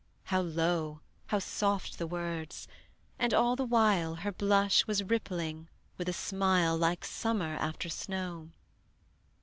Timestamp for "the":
1.99-2.07, 3.55-3.63